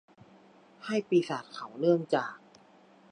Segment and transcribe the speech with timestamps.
[0.85, 2.37] ให้ปีศาจเขาเนื่องจาก